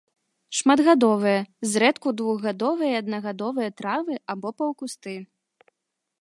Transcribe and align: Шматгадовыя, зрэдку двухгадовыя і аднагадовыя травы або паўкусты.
Шматгадовыя, 0.59 1.39
зрэдку 1.73 2.09
двухгадовыя 2.21 2.91
і 2.97 2.97
аднагадовыя 3.03 3.69
травы 3.83 4.13
або 4.37 4.49
паўкусты. 4.63 5.15